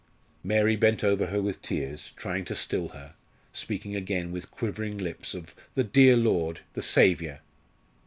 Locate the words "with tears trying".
1.43-2.43